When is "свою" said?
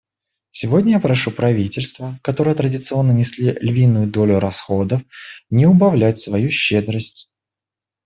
6.17-6.49